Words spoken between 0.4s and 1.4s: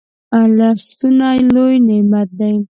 لاسونه